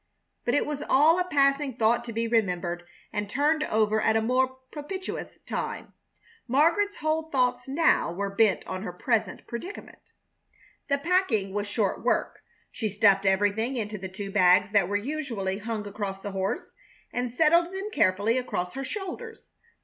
[0.45, 4.19] But it was all a passing thought to be remembered and turned over at a
[4.23, 5.93] more propitious time.
[6.47, 10.13] Margaret's whole thoughts now were bent on her present predicament.
[10.87, 12.39] The packing was short work.
[12.71, 16.71] She stuffed everything into the two bags that were usually hung across the horse,
[17.13, 19.51] and settled them carefully across her shoulders.